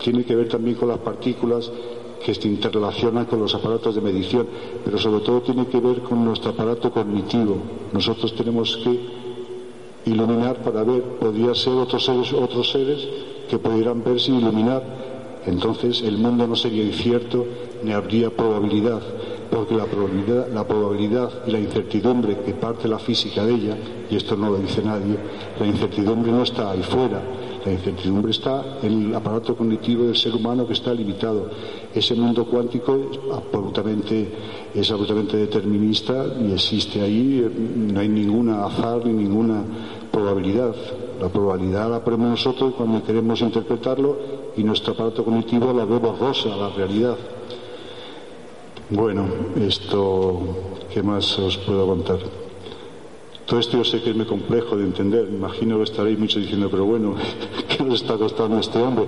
[0.04, 1.72] tiene que ver también con las partículas
[2.26, 4.48] que se interrelacionan con los aparatos de medición,
[4.84, 7.56] pero sobre todo tiene que ver con nuestro aparato cognitivo.
[7.94, 9.15] Nosotros tenemos que
[10.06, 13.08] iluminar para ver, podría ser otros seres, otros seres
[13.50, 14.84] que pudieran ver sin iluminar.
[15.46, 17.46] Entonces el mundo no sería incierto
[17.84, 19.02] ni habría probabilidad,
[19.52, 23.78] porque la probabilidad, la probabilidad y la incertidumbre que parte la física de ella,
[24.10, 25.18] y esto no lo dice nadie,
[25.60, 27.22] la incertidumbre no está ahí fuera,
[27.66, 31.50] la incertidumbre está en el aparato cognitivo del ser humano que está limitado.
[31.94, 34.32] Ese mundo cuántico es absolutamente,
[34.74, 37.44] es absolutamente determinista y existe ahí,
[37.76, 39.64] no hay ninguna azar ni ninguna
[40.12, 40.76] probabilidad.
[41.20, 44.18] La probabilidad la ponemos nosotros cuando queremos interpretarlo
[44.56, 47.18] y nuestro aparato cognitivo la ve borrosa, la realidad.
[48.92, 49.26] Bueno,
[49.60, 50.40] esto,
[50.94, 52.45] ¿qué más os puedo contar?
[53.46, 55.28] Todo esto yo sé que es muy complejo de entender.
[55.32, 57.16] Imagino que estaréis muchos diciendo, pero bueno,
[57.70, 59.06] ¿qué nos está costando este hombre?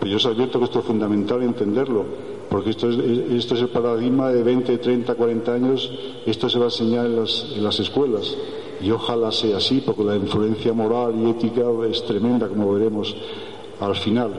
[0.00, 2.04] Pero yo os advierto que esto es fundamental entenderlo,
[2.48, 5.92] porque esto es, esto es el paradigma de 20, 30, 40 años,
[6.24, 8.34] esto se va a enseñar en las, en las escuelas.
[8.80, 13.14] Y ojalá sea así, porque la influencia moral y ética es tremenda, como veremos
[13.80, 14.32] al final.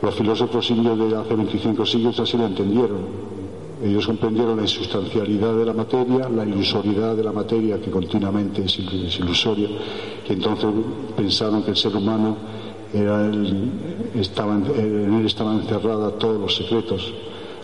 [0.00, 3.31] Los filósofos indios de hace 25 siglos así lo entendieron.
[3.82, 8.78] Ellos comprendieron la insustancialidad de la materia, la ilusoriedad de la materia, que continuamente es
[9.18, 9.68] ilusoria,
[10.28, 10.70] y entonces
[11.16, 12.36] pensaron que el ser humano
[12.94, 13.72] era el,
[14.14, 17.12] estaba, en él estaban encerrados todos los secretos.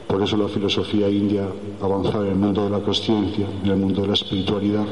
[0.09, 1.46] Por eso la filosofía india
[1.81, 4.87] avanzaba en el mundo de la conciencia, en el mundo de la espiritualidad,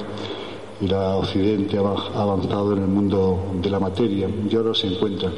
[0.80, 5.32] y la occidente ha avanzado en el mundo de la materia, y ahora se encuentran.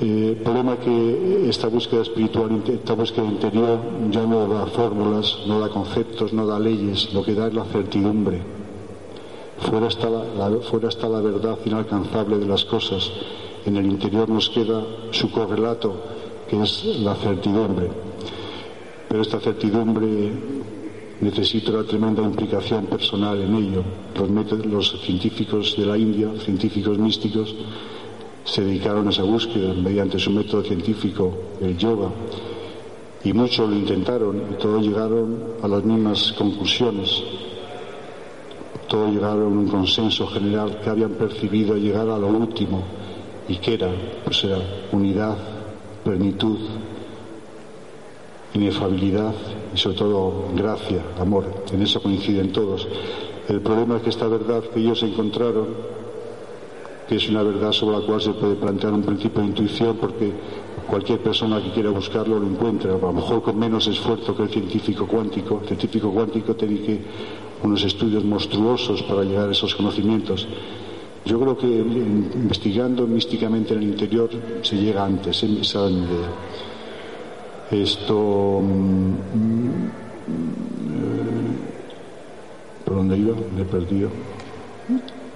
[0.00, 3.80] Eh, el problema que esta búsqueda espiritual, esta búsqueda interior
[4.10, 7.64] ya no da fórmulas, no da conceptos, no da leyes, lo que da es la
[7.64, 8.38] certidumbre.
[9.58, 10.22] Fuera está la,
[10.70, 13.10] fuera está la verdad inalcanzable de las cosas,
[13.66, 15.96] en el interior nos queda su correlato,
[16.48, 17.90] que es la certidumbre.
[19.08, 20.30] Pero esta certidumbre
[21.20, 23.82] necesita una tremenda implicación personal en ello.
[24.14, 27.52] Los, los científicos de la India, científicos místicos,
[28.48, 32.08] se dedicaron a esa búsqueda mediante su método científico, el yoga,
[33.22, 37.22] y muchos lo intentaron y todos llegaron a las mismas conclusiones.
[38.88, 42.82] Todos llegaron a un consenso general que habían percibido llegar a lo último
[43.48, 43.90] y que era,
[44.24, 44.58] pues era
[44.92, 45.36] unidad,
[46.02, 46.58] plenitud,
[48.54, 49.34] inefabilidad
[49.74, 51.64] y sobre todo gracia, amor.
[51.70, 52.88] En eso coinciden todos.
[53.46, 55.66] El problema es que esta verdad que ellos encontraron
[57.08, 60.30] que es una verdad sobre la cual se puede plantear un principio de intuición porque
[60.86, 64.50] cualquier persona que quiera buscarlo lo encuentra, a lo mejor con menos esfuerzo que el
[64.50, 65.60] científico cuántico.
[65.62, 67.00] El científico cuántico tiene que
[67.62, 70.46] unos estudios monstruosos para llegar a esos conocimientos.
[71.24, 74.30] Yo creo que investigando místicamente en el interior
[74.62, 76.30] se llega antes, esa es mi idea.
[77.70, 78.60] Esto.
[78.62, 81.08] Mm, eh,
[82.84, 83.34] ¿Por dónde iba?
[83.54, 84.08] Me he perdido.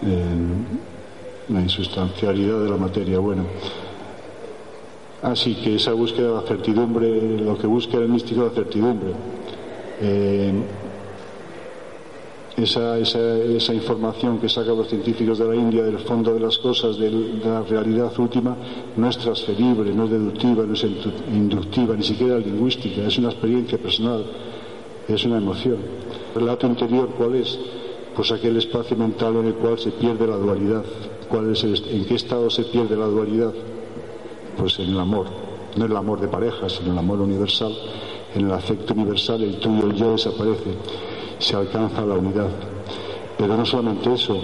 [0.03, 0.92] Eh,
[1.53, 3.19] la insustancialidad de la materia.
[3.19, 3.45] Bueno,
[5.23, 9.13] así que esa búsqueda de la certidumbre, lo que busca el místico es la certidumbre.
[10.01, 10.53] Eh,
[12.57, 16.99] esa, esa, información que sacan los científicos de la India del fondo de las cosas,
[16.99, 18.57] de, la realidad última,
[18.97, 20.85] no es transferible, no es deductiva, no es
[21.33, 24.25] inductiva, ni siquiera lingüística, es una experiencia personal,
[25.09, 25.79] es una emoción.
[26.35, 27.59] ¿El relato interior cuál es?
[28.15, 30.85] Pues aquel espacio mental en el cual se pierde la dualidad,
[31.35, 33.55] ¿En qué estado se pierde la dualidad?
[34.59, 35.27] Pues en el amor,
[35.77, 37.73] no en el amor de pareja, sino el amor universal,
[38.35, 40.75] en el afecto universal, el tuyo y el yo desaparece,
[41.39, 42.51] se alcanza la unidad.
[43.39, 44.39] Pero no solamente eso,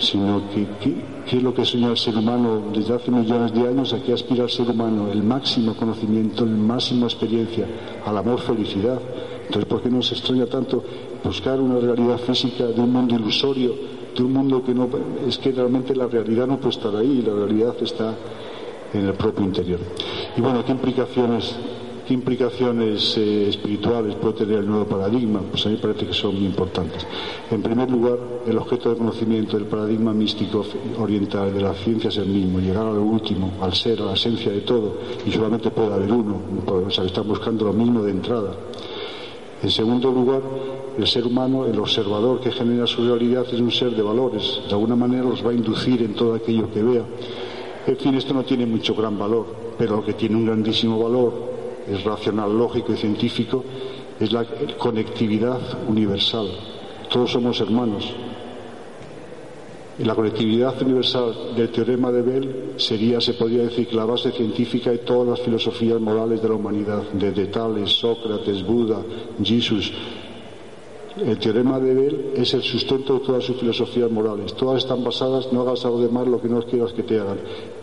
[0.00, 3.92] sino que ¿qué es lo que sueña el ser humano desde hace millones de años?
[3.92, 5.12] ¿A qué aspira el ser humano?
[5.12, 7.64] El máximo conocimiento, la máxima experiencia,
[8.04, 8.98] al amor, felicidad.
[9.46, 10.82] Entonces, ¿por qué nos extraña tanto
[11.22, 14.88] buscar una realidad física de un mundo ilusorio de un mundo que no
[15.26, 18.14] es que realmente la realidad no puede estar ahí, la realidad está
[18.92, 19.80] en el propio interior.
[20.36, 21.56] Y bueno, ¿qué implicaciones,
[22.06, 25.40] qué implicaciones eh, espirituales puede tener el nuevo paradigma?
[25.50, 27.04] Pues a mí parece que son muy importantes.
[27.50, 30.64] En primer lugar, el objeto de conocimiento del paradigma místico
[30.98, 34.14] oriental de la ciencia es el mismo, llegar a lo último, al ser, a la
[34.14, 34.94] esencia de todo,
[35.26, 38.54] y solamente puede haber uno, o sea, están buscando lo mismo de entrada.
[39.62, 40.42] En segundo lugar,
[40.98, 44.60] el ser humano, el observador que genera su realidad, es un ser de valores.
[44.66, 47.04] De alguna manera los va a inducir en todo aquello que vea.
[47.86, 51.32] En fin, esto no tiene mucho gran valor, pero lo que tiene un grandísimo valor
[51.88, 53.64] es racional, lógico y científico,
[54.18, 54.46] es la
[54.78, 56.48] conectividad universal.
[57.10, 58.12] Todos somos hermanos.
[59.98, 64.90] Y la conectividad universal del teorema de Bell sería, se podría decir, la base científica
[64.90, 69.02] de todas las filosofías morales de la humanidad, desde Tales, Sócrates, Buda,
[69.42, 69.92] Jesús.
[71.16, 74.52] El teorema de Bell es el sustento de todas sus filosofías morales.
[74.54, 77.38] Todas están basadas, no hagas a los demás lo que no quieras que te hagan.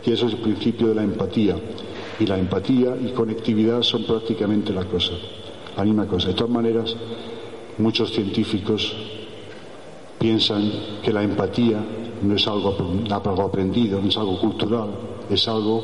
[0.06, 1.56] Y eso es el principio de la empatía.
[2.20, 5.14] Y la empatía y conectividad son prácticamente la cosa,
[5.78, 6.28] la misma cosa.
[6.28, 6.94] De todas maneras,
[7.78, 8.94] muchos científicos
[10.20, 10.70] piensan
[11.02, 11.82] que la empatía
[12.22, 12.76] no es algo,
[13.44, 14.90] aprendido, no es algo cultural,
[15.30, 15.84] es algo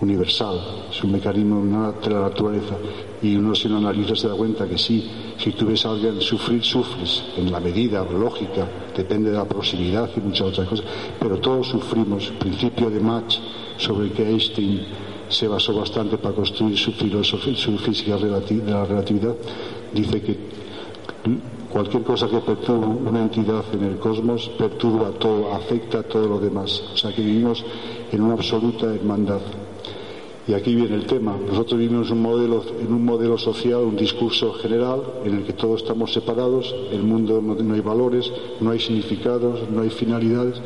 [0.00, 0.58] universal,
[0.90, 2.76] es un mecanismo de la naturaleza.
[3.22, 5.08] Y uno si lo analiza se da cuenta que sí,
[5.38, 10.10] si tú ves a alguien sufrir, sufres, en la medida lógica, depende de la proximidad
[10.16, 10.86] y muchas otras cosas,
[11.20, 12.32] pero todos sufrimos.
[12.38, 13.34] Principio de Mach,
[13.76, 14.80] sobre el que Einstein
[15.28, 18.28] se basó bastante para construir su filosofía, su física de
[18.70, 19.34] la relatividad,
[19.94, 20.36] dice que
[21.72, 26.38] Cualquier cosa que perturbe una entidad en el cosmos perturba todo, afecta a todo lo
[26.38, 26.82] demás.
[26.92, 27.64] O sea que vivimos
[28.10, 29.40] en una absoluta hermandad.
[30.52, 31.34] Y aquí viene el tema.
[31.48, 35.80] Nosotros vivimos un modelo, en un modelo social, un discurso general en el que todos
[35.80, 40.60] estamos separados, el mundo no, no hay valores, no hay significados, no hay finalidades.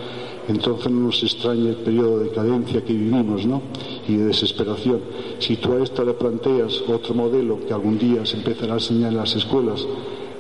[0.49, 3.62] Entonces no nos extraña el periodo de cadencia que vivimos, ¿no?
[4.09, 5.03] Y de desesperación.
[5.38, 9.12] Si tú a esto le planteas otro modelo que algún día se empezará a enseñar
[9.12, 9.87] en las escuelas,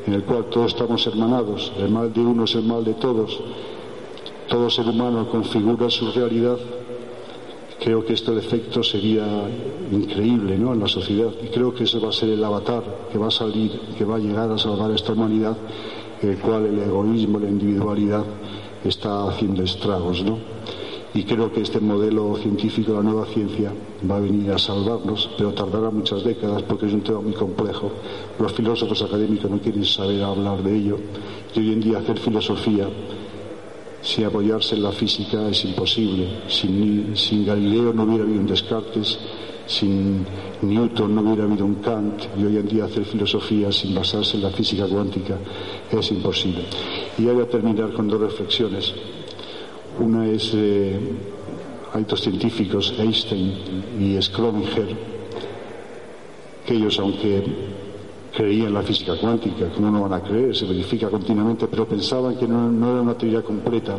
[0.08, 3.40] en el cual todos estamos hermanados, el mal de uno es el mal de todos,
[4.48, 6.58] todo ser humano configura su realidad,
[7.80, 9.26] creo que este efecto sería
[9.92, 10.72] increíble ¿no?
[10.72, 13.30] en la sociedad y creo que ese va a ser el avatar que va a
[13.30, 15.56] salir, que va a llegar a salvar esta humanidad,
[16.22, 18.24] el cual el egoísmo, la individualidad
[18.84, 20.24] está haciendo estragos.
[20.24, 20.38] ¿no?
[21.14, 23.72] Y creo que este modelo científico, la nueva ciencia,
[24.08, 27.90] va a venir a salvarnos, pero tardará muchas décadas porque es un tema muy complejo.
[28.38, 30.98] Los filósofos académicos no quieren saber hablar de ello.
[31.54, 32.86] Y hoy en día hacer filosofía
[34.06, 36.28] sin apoyarse en la física es imposible.
[36.48, 39.18] Sin, sin Galileo no hubiera habido un Descartes,
[39.66, 40.24] sin
[40.62, 44.44] Newton no hubiera habido un Kant y hoy en día hacer filosofía sin basarse en
[44.44, 45.36] la física cuántica
[45.90, 46.62] es imposible.
[47.18, 48.94] Y voy a terminar con dos reflexiones.
[49.98, 51.00] Una es, eh,
[51.92, 53.54] hay dos científicos, Einstein
[53.98, 54.94] y Schrödinger,
[56.64, 57.42] que ellos, aunque
[58.36, 62.36] creían en la física cuántica, como no van a creer, se verifica continuamente, pero pensaban
[62.36, 63.96] que no, no era una teoría completa.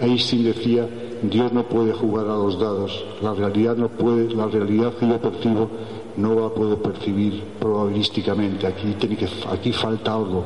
[0.00, 0.88] Einstein decía,
[1.22, 5.20] Dios no puede jugar a los dados, la realidad no puede, la realidad que yo
[5.20, 5.68] percibo
[6.16, 10.44] no la puedo percibir probabilísticamente, aquí, tiene que, aquí falta algo.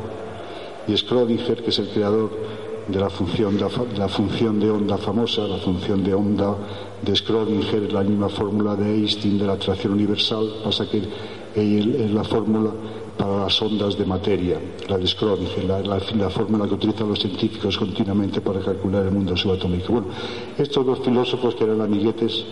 [0.89, 2.31] Y Schrödinger, que es el creador
[2.89, 6.57] de la función de, la función de onda famosa, la función de onda
[7.03, 11.03] de Schrödinger la misma fórmula de Einstein de la atracción universal, pasa que
[11.55, 12.71] es la fórmula
[13.19, 18.41] para las ondas de materia, la de Schrödinger, la, fórmula que utilizan los científicos continuamente
[18.41, 19.93] para calcular el mundo subatómico.
[19.93, 20.09] Bueno,
[20.57, 22.45] estos dos filósofos que eran amiguetes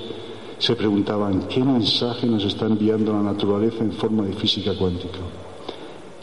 [0.58, 5.18] se preguntaban qué mensaje nos está enviando la naturaleza en forma de física cuántica.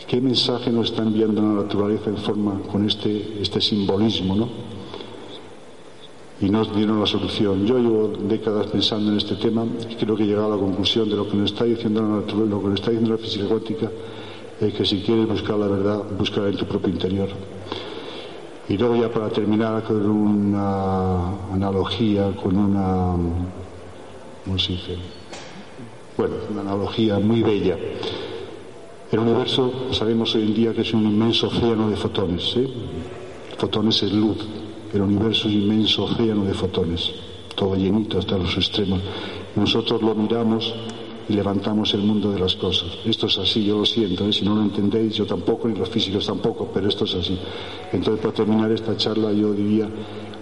[0.08, 4.73] ¿Qué mensaje nos está enviando la naturaleza en forma con este, este simbolismo, no?
[6.44, 7.66] Y nos dieron la solución.
[7.66, 11.10] Yo llevo décadas pensando en este tema y creo que he llegado a la conclusión
[11.10, 13.46] de lo que nos está diciendo la naturaleza, lo que nos está diciendo la física
[13.46, 13.90] cuántica,
[14.60, 17.30] es que si quieres buscar la verdad, búscala en tu propio interior.
[18.68, 23.16] Y luego ya para terminar con una analogía, con una,
[24.44, 24.98] ¿cómo se dice?
[26.18, 27.78] Bueno, una analogía muy bella.
[29.14, 32.54] El universo sabemos hoy en día que es un inmenso océano de fotones.
[33.58, 34.46] Fotones es luz.
[34.94, 37.12] El universo es un inmenso océano de fotones,
[37.56, 39.02] todo llenito hasta los extremos.
[39.56, 40.72] Nosotros lo miramos
[41.28, 42.90] y levantamos el mundo de las cosas.
[43.04, 44.32] Esto es así, yo lo siento, ¿eh?
[44.32, 47.40] si no lo entendéis, yo tampoco, ni los físicos tampoco, pero esto es así.
[47.92, 49.90] Entonces, para terminar esta charla, yo diría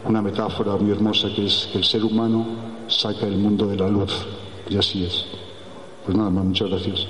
[0.06, 2.46] una metáfora muy hermosa que es que el ser humano
[2.88, 4.12] saca el mundo de la luz,
[4.70, 5.26] y así es.
[6.06, 7.08] Pues nada más, muchas gracias.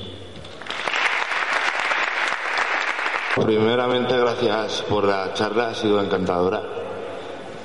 [3.36, 6.81] Primeramente, gracias por la charla, ha sido encantadora.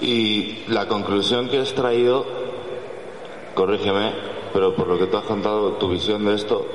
[0.00, 2.24] Y la conclusión que has traído,
[3.54, 4.12] corrígeme,
[4.52, 6.66] pero por lo que tú has contado, tu visión de esto,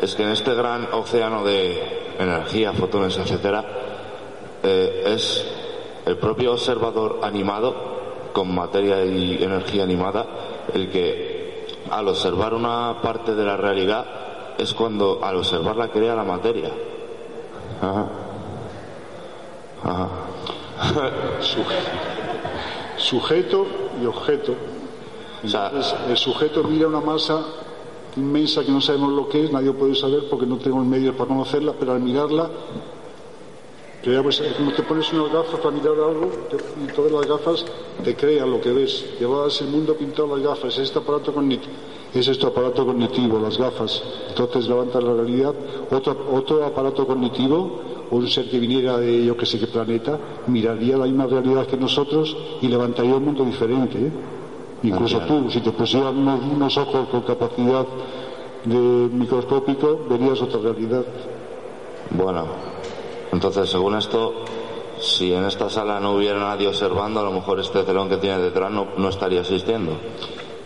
[0.00, 3.64] es que en este gran océano de energía, fotones, etcétera,
[4.62, 5.46] eh, es
[6.04, 7.98] el propio observador animado,
[8.32, 10.26] con materia y energía animada,
[10.72, 14.06] el que al observar una parte de la realidad
[14.58, 16.70] es cuando al observarla crea la materia.
[17.82, 18.08] Ajá.
[23.00, 23.66] Sujeto
[24.00, 24.54] y objeto.
[26.08, 27.44] el sujeto mira una masa
[28.16, 31.28] inmensa que no sabemos lo que es, nadie puede saber porque no tengo medios para
[31.28, 32.50] conocerla, pero al mirarla,
[34.02, 36.30] pues, como te pones unas gafas para mirar algo
[36.82, 37.64] y todas las gafas
[38.02, 39.04] te crean lo que ves.
[39.18, 41.72] Llevas el mundo pintado las gafas, es este aparato cognitivo,
[42.14, 44.02] es este aparato cognitivo, las gafas.
[44.28, 45.54] Entonces levantas la realidad.
[45.90, 47.80] Otro, otro aparato cognitivo,
[48.10, 51.76] un ser que viniera de yo que sé qué planeta, miraría la misma realidad que
[51.76, 53.98] nosotros y levantaría un mundo diferente.
[53.98, 54.10] ¿eh?
[54.82, 57.86] Incluso tú, si te pusieran unos, ojos con capacidad
[58.64, 61.04] de microscópico, verías otra realidad.
[62.10, 62.46] Bueno,
[63.32, 64.44] entonces según esto,
[64.98, 68.38] si en esta sala no hubiera nadie observando, a lo mejor este telón que tiene
[68.38, 69.92] detrás no, no estaría asistiendo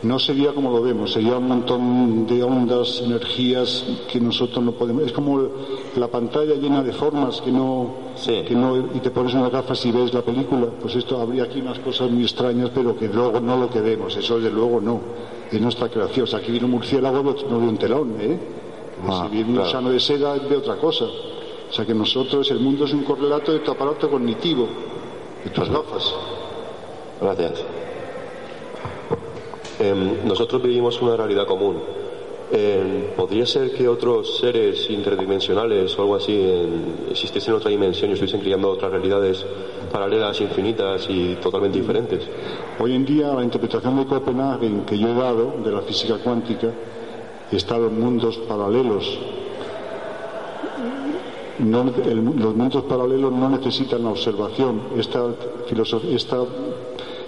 [0.05, 5.05] no sería como lo vemos, sería un montón de ondas, energías que nosotros no podemos.
[5.05, 5.49] Es como
[5.97, 7.95] la pantalla llena de formas que no,
[8.25, 10.67] que no y te pones unas gafas y ves la película.
[10.81, 14.17] Pues esto habría aquí unas cosas muy extrañas, pero que luego no lo que vemos.
[14.17, 15.01] Eso de luego no.
[15.51, 16.25] Es nuestra creación.
[16.25, 18.39] O sea, aquí viene un murciélago, no de un telón, ¿eh?
[19.09, 21.05] Ah, si viene un sano de seda, es de otra cosa.
[21.05, 24.69] O sea que nosotros, el mundo es un correlato de tu aparato cognitivo,
[25.45, 26.15] de tus gafas.
[27.21, 27.84] Gracias.
[29.79, 31.77] Em, nosotros vivimos una realidad común.
[32.53, 36.41] Em, ¿Podría ser que otros seres interdimensionales o algo así
[37.11, 39.45] existiesen en otra dimensión y estuviesen creando otras realidades
[39.91, 42.23] paralelas, infinitas y totalmente diferentes?
[42.79, 46.71] Hoy en día la interpretación de Copenhague que yo he dado de la física cuántica
[47.51, 49.19] está en mundos paralelos.
[51.59, 54.81] los mundos paralelos no necesitan la observación.
[54.97, 55.25] Esta,
[56.13, 56.45] esta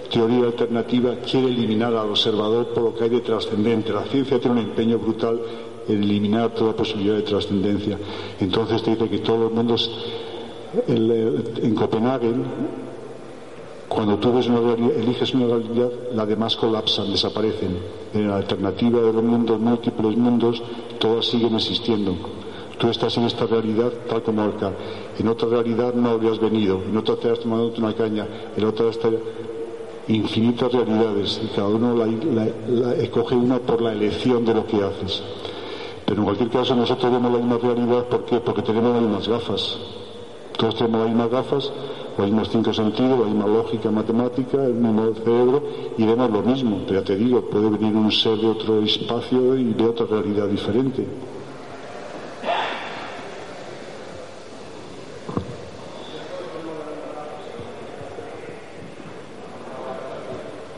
[0.09, 3.93] teoría alternativa quiere eliminar al observador por lo que hay de trascendente.
[3.93, 5.39] La ciencia tiene un empeño brutal
[5.87, 7.97] en eliminar toda posibilidad de trascendencia.
[8.39, 9.89] Entonces te dice que todos los mundos
[10.87, 12.33] en Copenhague,
[13.87, 17.77] cuando tú ves una eliges una realidad, las demás colapsan, desaparecen.
[18.13, 20.61] En la alternativa de los mundos, múltiples mundos,
[20.99, 22.15] todas siguen existiendo.
[22.77, 24.71] Tú estás en esta realidad tal como acá.
[25.17, 26.79] En otra realidad no habrías venido.
[26.83, 28.27] En otra te has tomado una caña.
[28.55, 29.19] En otra estaría
[30.07, 35.21] infinitas realidades y cada uno la, escoge una por la elección de lo que haces.
[36.05, 39.77] Pero en cualquier caso nosotros vemos la misma realidad ¿por porque tenemos las mismas gafas.
[40.57, 41.71] Todos tenemos las mismas gafas,
[42.17, 45.63] los mismos cinco sentidos, la misma lógica matemática, el mismo cerebro
[45.97, 46.79] y vemos lo mismo.
[46.87, 50.47] Pero ya te digo, puede venir un ser de otro espacio y de otra realidad
[50.47, 51.05] diferente.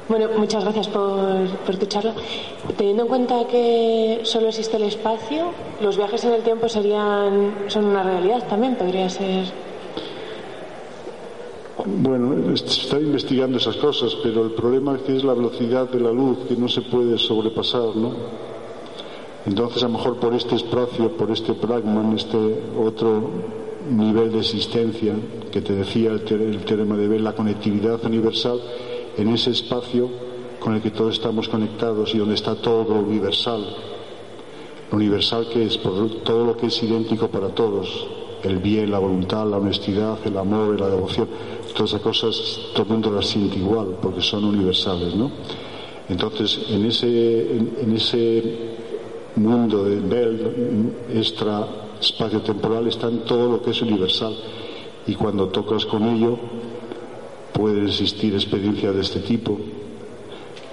[0.10, 2.16] Bueno, muchas gracias por, tu charla.
[2.76, 5.52] Teniendo en cuenta que solo existe el espacio,
[5.82, 9.46] los viajes en el tiempo serían son una realidad también, podría ser.
[11.86, 16.12] Bueno, está investigando esas cosas, pero el problema es que es la velocidad de la
[16.12, 18.14] luz que no se puede sobrepasar, ¿no?
[19.46, 22.38] Entonces, a lo mejor por este espacio, por este en este
[22.78, 23.30] otro
[23.90, 25.14] nivel de existencia
[25.52, 28.60] que te decía el, teorema de ver, la conectividad universal,
[29.20, 30.10] en ese espacio
[30.60, 33.66] con el que todos estamos conectados y donde está todo lo universal.
[34.92, 38.08] Lo universal que es todo lo que es idéntico para todos,
[38.44, 41.28] el bien, la voluntad, la honestidad, el amor, la devoción,
[41.76, 45.32] todas esas cosas todo el mundo las siente igual porque son universales, ¿no?
[46.08, 48.58] Entonces, en ese, en, ese
[49.36, 51.68] mundo de Bell, extra
[52.02, 54.36] espacio temporal, está todo lo que es universal.
[55.06, 56.40] Y cuando tocas con ello,
[57.60, 59.58] pueden existir experiencias de este tipo.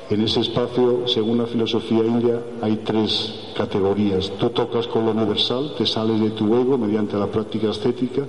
[0.08, 4.30] En ese espacio, según la filosofía india, hay tres categorías.
[4.38, 8.22] Tú tocas con lo universal, te sales de tu ego mediante la práctica estética,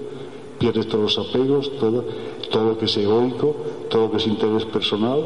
[0.58, 2.04] pierdes todos los apegos, todo,
[2.50, 3.56] todo lo que es egoico,
[3.92, 5.22] todo lo que es interés personal,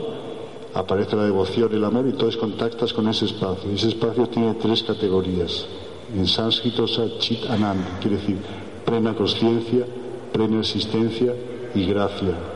[0.73, 3.71] aparece la devoción, el amor y entonces contactas con ese espacio.
[3.71, 5.65] Ese espacio tiene tres categorías.
[6.13, 6.85] En sánscrito,
[7.19, 8.37] Chit Anand, quiere decir
[8.83, 9.85] plena conciencia,
[10.33, 11.33] plena existencia
[11.73, 12.50] y gracia.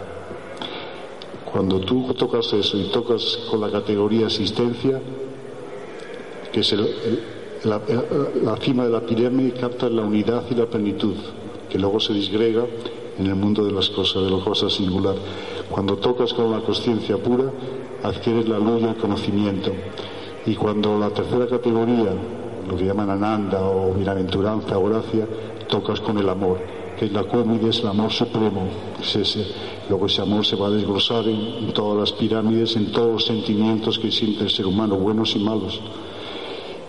[1.55, 4.99] Cuando tú tocas eso y tocas con la categoría asistencia,
[6.51, 6.75] que es
[7.63, 7.79] la,
[8.59, 11.15] cima de la pirámide, captas la unidad y la plenitud,
[11.69, 12.65] que luego se disgrega
[13.17, 15.15] en el mundo de las cosas, de las cosas singular.
[15.71, 17.45] Cuando tocas con la conciencia pura,
[18.03, 19.71] adquieres la luz y el conocimiento.
[20.45, 22.11] Y cuando la tercera categoría,
[22.67, 25.25] lo que llaman ananda o bienaventuranza o gracia,
[25.69, 26.59] tocas con el amor
[26.97, 28.67] que es la cúmide, es el amor supremo.
[29.89, 33.99] Luego ese amor se va a desglosar en, todas las pirámides, en todos los sentimientos
[33.99, 35.81] que siente el ser humano, buenos y malos.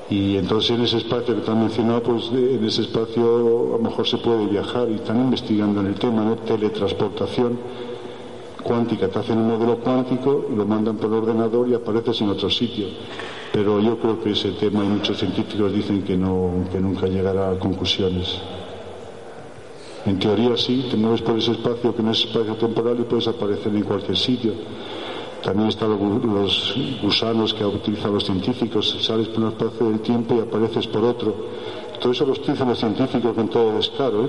[0.09, 3.83] Y entonces en ese espacio que te han mencionado, pues en ese espacio a lo
[3.83, 6.37] mejor se puede viajar y están investigando en el tema, ¿no?
[6.37, 7.59] Teletransportación
[8.67, 12.31] cuántica, te hacen un modelo cuántico y lo mandan por el ordenador y apareces en
[12.31, 12.87] otro sitio.
[13.53, 17.53] pero yo creo que ese tema y muchos científicos dicen que, no, que nunca llegará
[17.53, 18.39] a conclusiones.
[20.07, 23.27] En teoría sí, te mueves por ese espacio que no es espacio temporal y puedes
[23.27, 24.53] aparecer en cualquier sitio.
[25.43, 30.41] También están los gusanos que utilizan los científicos, sales por un espacio del tiempo y
[30.41, 31.35] apareces por otro.
[32.01, 34.25] Todo eso lo utilizan los científicos con todo descaro.
[34.25, 34.29] ¿eh?